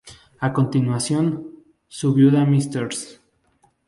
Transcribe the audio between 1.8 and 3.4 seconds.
su viuda, Mrs.